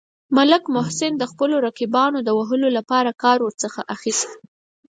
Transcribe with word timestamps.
ملک 0.37 0.63
محسن 0.75 1.11
د 1.17 1.23
خپلو 1.31 1.55
رقیبانو 1.67 2.19
د 2.23 2.29
وهلو 2.37 2.69
لپاره 2.77 3.17
کار 3.23 3.37
ورڅخه 3.41 3.81
اخیست. 3.95 4.29